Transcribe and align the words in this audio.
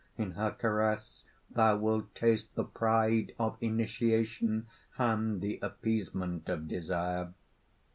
In 0.17 0.31
her 0.31 0.49
caress 0.49 1.25
thou 1.51 1.77
wilt 1.77 2.15
taste 2.15 2.55
the 2.55 2.63
pride 2.63 3.35
of 3.37 3.55
initiation 3.61 4.65
and 4.97 5.41
the 5.41 5.59
appeasement 5.61 6.49
of 6.49 6.67
desire. 6.67 7.31